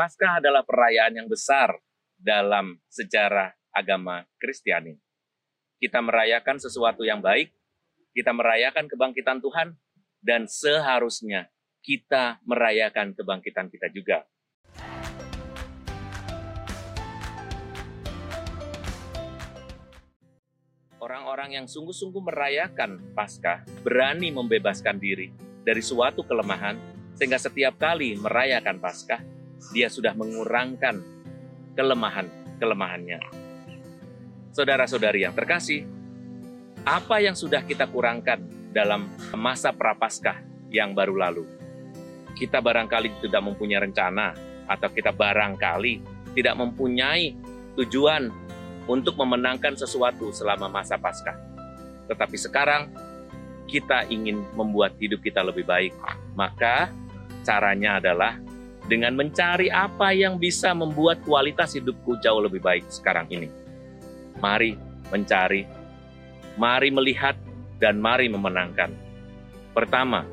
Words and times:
Paskah 0.00 0.40
adalah 0.40 0.64
perayaan 0.64 1.12
yang 1.12 1.28
besar 1.28 1.76
dalam 2.16 2.80
sejarah 2.88 3.52
agama 3.68 4.24
Kristiani. 4.40 4.96
Kita 5.76 6.00
merayakan 6.00 6.56
sesuatu 6.56 7.04
yang 7.04 7.20
baik, 7.20 7.52
kita 8.16 8.32
merayakan 8.32 8.88
kebangkitan 8.88 9.44
Tuhan, 9.44 9.76
dan 10.24 10.48
seharusnya 10.48 11.52
kita 11.84 12.40
merayakan 12.48 13.12
kebangkitan 13.12 13.68
kita 13.68 13.92
juga. 13.92 14.24
Orang-orang 20.96 21.60
yang 21.60 21.68
sungguh-sungguh 21.68 22.24
merayakan 22.24 23.12
Paskah 23.12 23.68
berani 23.84 24.32
membebaskan 24.32 24.96
diri 24.96 25.28
dari 25.60 25.84
suatu 25.84 26.24
kelemahan, 26.24 26.80
sehingga 27.20 27.36
setiap 27.36 27.76
kali 27.76 28.16
merayakan 28.16 28.80
Paskah, 28.80 29.39
dia 29.72 29.92
sudah 29.92 30.16
mengurangkan 30.16 31.04
kelemahan-kelemahannya. 31.76 33.20
Saudara-saudari 34.50 35.22
yang 35.28 35.36
terkasih, 35.36 35.86
apa 36.82 37.20
yang 37.20 37.36
sudah 37.36 37.62
kita 37.62 37.86
kurangkan 37.86 38.42
dalam 38.72 39.06
masa 39.36 39.70
prapaskah 39.70 40.40
yang 40.72 40.96
baru 40.96 41.14
lalu? 41.14 41.44
Kita 42.34 42.58
barangkali 42.58 43.20
tidak 43.20 43.42
mempunyai 43.44 43.84
rencana, 43.84 44.50
atau 44.70 44.86
kita 44.86 45.10
barangkali 45.10 45.98
tidak 46.38 46.54
mempunyai 46.54 47.34
tujuan 47.74 48.30
untuk 48.86 49.18
memenangkan 49.18 49.74
sesuatu 49.74 50.30
selama 50.30 50.70
masa 50.70 50.94
Paskah. 50.94 51.34
Tetapi 52.06 52.36
sekarang 52.38 52.86
kita 53.66 54.06
ingin 54.06 54.46
membuat 54.54 54.94
hidup 55.02 55.22
kita 55.26 55.42
lebih 55.42 55.66
baik. 55.66 55.94
Maka 56.38 56.90
caranya 57.42 57.98
adalah 57.98 58.38
dengan 58.90 59.14
mencari 59.14 59.70
apa 59.70 60.10
yang 60.10 60.34
bisa 60.42 60.74
membuat 60.74 61.22
kualitas 61.22 61.78
hidupku 61.78 62.18
jauh 62.18 62.42
lebih 62.42 62.58
baik 62.58 62.90
sekarang 62.90 63.30
ini. 63.30 63.46
Mari 64.42 64.74
mencari, 65.14 65.62
mari 66.58 66.90
melihat, 66.90 67.38
dan 67.78 68.02
mari 68.02 68.26
memenangkan. 68.26 68.92
Pertama, 69.70 70.26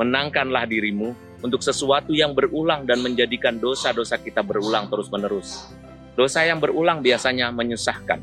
menangkanlah 0.00 0.64
dirimu 0.64 1.12
untuk 1.44 1.60
sesuatu 1.60 2.16
yang 2.16 2.32
berulang 2.32 2.88
dan 2.88 3.04
menjadikan 3.04 3.60
dosa-dosa 3.60 4.16
kita 4.16 4.40
berulang 4.40 4.88
terus-menerus. 4.88 5.70
Dosa 6.16 6.42
yang 6.42 6.58
berulang 6.58 7.04
biasanya 7.04 7.52
menyusahkan, 7.52 8.18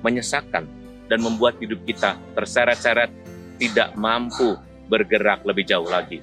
menyesakkan, 0.00 0.64
dan 1.10 1.18
membuat 1.20 1.58
hidup 1.58 1.82
kita 1.84 2.16
terseret-seret 2.38 3.10
tidak 3.58 3.92
mampu 3.98 4.54
bergerak 4.86 5.42
lebih 5.44 5.66
jauh 5.66 5.86
lagi. 5.86 6.22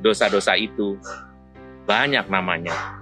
Dosa-dosa 0.00 0.54
itu 0.54 0.96
banyak 1.88 2.28
namanya, 2.28 3.00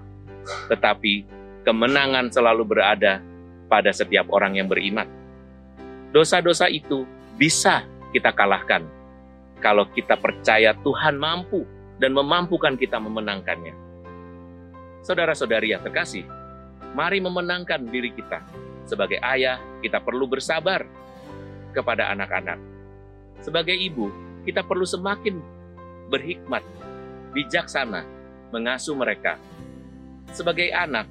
tetapi 0.70 1.26
kemenangan 1.66 2.30
selalu 2.30 2.62
berada 2.62 3.18
pada 3.66 3.90
setiap 3.90 4.30
orang 4.30 4.62
yang 4.62 4.70
beriman. 4.70 5.10
Dosa-dosa 6.14 6.70
itu 6.70 7.02
bisa 7.34 7.82
kita 8.14 8.30
kalahkan 8.30 8.86
kalau 9.58 9.90
kita 9.90 10.14
percaya 10.14 10.70
Tuhan 10.86 11.18
mampu 11.18 11.66
dan 11.98 12.14
memampukan 12.14 12.78
kita 12.78 13.02
memenangkannya. 13.02 13.74
Saudara-saudari 15.02 15.74
yang 15.74 15.82
terkasih, 15.82 16.22
mari 16.94 17.18
memenangkan 17.18 17.90
diri 17.90 18.14
kita. 18.14 18.46
Sebagai 18.86 19.18
ayah, 19.18 19.58
kita 19.82 19.98
perlu 19.98 20.30
bersabar 20.30 20.86
kepada 21.74 22.14
anak-anak. 22.14 22.62
Sebagai 23.42 23.74
ibu, 23.74 24.14
kita 24.46 24.62
perlu 24.62 24.86
semakin 24.86 25.42
berhikmat, 26.06 26.62
bijaksana, 27.34 28.15
mengasuh 28.50 28.94
mereka. 28.94 29.38
Sebagai 30.34 30.70
anak, 30.74 31.08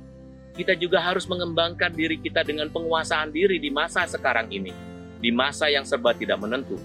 kita 0.55 0.75
juga 0.75 1.03
harus 1.03 1.27
mengembangkan 1.27 1.91
diri 1.91 2.19
kita 2.19 2.43
dengan 2.45 2.71
penguasaan 2.71 3.31
diri 3.31 3.59
di 3.59 3.71
masa 3.71 4.07
sekarang 4.07 4.51
ini, 4.51 4.71
di 5.19 5.31
masa 5.31 5.67
yang 5.67 5.83
serba 5.83 6.15
tidak 6.15 6.39
menentu, 6.39 6.79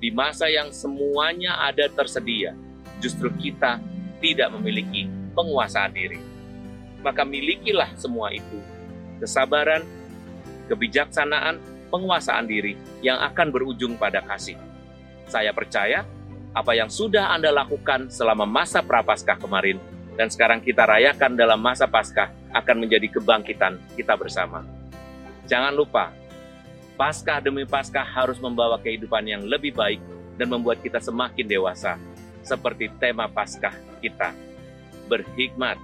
di 0.00 0.08
masa 0.12 0.48
yang 0.48 0.72
semuanya 0.72 1.60
ada 1.60 1.88
tersedia. 1.90 2.56
Justru 3.00 3.32
kita 3.36 3.80
tidak 4.20 4.52
memiliki 4.52 5.08
penguasaan 5.32 5.92
diri 5.92 6.30
maka 7.00 7.24
milikilah 7.24 7.96
semua 7.96 8.32
itu. 8.32 8.60
Kesabaran, 9.20 9.84
kebijaksanaan, 10.68 11.60
penguasaan 11.92 12.48
diri 12.48 12.76
yang 13.04 13.20
akan 13.20 13.52
berujung 13.52 13.96
pada 13.96 14.24
kasih. 14.24 14.56
Saya 15.28 15.52
percaya 15.52 16.04
apa 16.50 16.74
yang 16.74 16.90
sudah 16.90 17.30
Anda 17.30 17.54
lakukan 17.54 18.10
selama 18.10 18.42
masa 18.42 18.82
prapaskah 18.82 19.38
kemarin 19.38 19.78
dan 20.20 20.28
sekarang 20.28 20.60
kita 20.60 20.84
rayakan 20.84 21.32
dalam 21.38 21.56
masa 21.56 21.88
Paskah 21.88 22.28
akan 22.52 22.84
menjadi 22.84 23.08
kebangkitan 23.08 23.80
kita 23.96 24.18
bersama. 24.20 24.60
Jangan 25.48 25.72
lupa, 25.72 26.12
Paskah 27.00 27.40
demi 27.40 27.64
Paskah 27.64 28.04
harus 28.04 28.36
membawa 28.36 28.76
kehidupan 28.76 29.24
yang 29.24 29.42
lebih 29.48 29.72
baik 29.72 30.02
dan 30.36 30.52
membuat 30.52 30.84
kita 30.84 31.00
semakin 31.00 31.48
dewasa, 31.48 31.96
seperti 32.44 32.92
tema 33.00 33.32
Paskah 33.32 33.72
kita. 34.04 34.36
Berhikmat, 35.08 35.80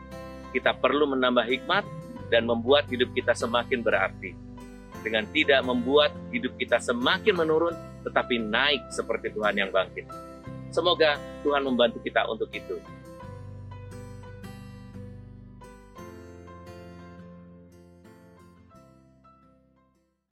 kita 0.53 0.77
perlu 0.77 1.09
menambah 1.17 1.49
hikmat 1.49 1.89
dan 2.29 2.45
membuat 2.45 2.85
hidup 2.93 3.17
kita 3.17 3.33
semakin 3.33 3.81
berarti. 3.81 4.37
Dengan 5.01 5.25
tidak 5.33 5.65
membuat 5.65 6.13
hidup 6.29 6.59
kita 6.61 6.83
semakin 6.83 7.41
menurun, 7.41 7.73
tetapi 8.05 8.37
naik 8.43 8.93
seperti 8.93 9.33
Tuhan 9.33 9.55
yang 9.57 9.73
bangkit. 9.73 10.05
Semoga 10.71 11.17
Tuhan 11.47 11.63
membantu 11.65 11.99
kita 12.03 12.27
untuk 12.29 12.51
itu. 12.53 12.77